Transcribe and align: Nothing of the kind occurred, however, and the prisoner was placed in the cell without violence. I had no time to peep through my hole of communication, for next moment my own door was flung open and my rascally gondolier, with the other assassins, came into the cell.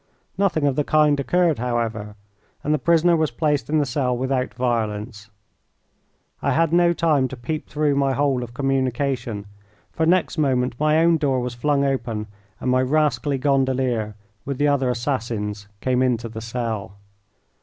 Nothing 0.35 0.65
of 0.65 0.75
the 0.75 0.83
kind 0.83 1.19
occurred, 1.19 1.59
however, 1.59 2.15
and 2.63 2.73
the 2.73 2.79
prisoner 2.79 3.15
was 3.15 3.29
placed 3.29 3.69
in 3.69 3.77
the 3.77 3.85
cell 3.85 4.17
without 4.17 4.51
violence. 4.51 5.29
I 6.41 6.53
had 6.53 6.73
no 6.73 6.91
time 6.91 7.27
to 7.27 7.37
peep 7.37 7.69
through 7.69 7.93
my 7.93 8.13
hole 8.13 8.41
of 8.41 8.55
communication, 8.55 9.45
for 9.91 10.07
next 10.07 10.39
moment 10.39 10.73
my 10.79 10.97
own 11.03 11.17
door 11.17 11.39
was 11.39 11.53
flung 11.53 11.85
open 11.85 12.25
and 12.59 12.71
my 12.71 12.81
rascally 12.81 13.37
gondolier, 13.37 14.15
with 14.43 14.57
the 14.57 14.67
other 14.67 14.89
assassins, 14.89 15.67
came 15.81 16.01
into 16.01 16.27
the 16.27 16.41
cell. 16.41 16.93